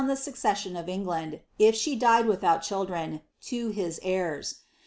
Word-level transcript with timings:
ihe 0.01 0.07
Euccesaion 0.09 0.79
of 0.79 0.89
England— 0.89 1.41
if 1.59 1.75
she 1.75 1.95
died 1.95 2.25
wuhnnt 2.25 2.41
childien— 2.63 3.21
to 3.39 3.69
his 3.69 3.99
heirs. 4.01 4.61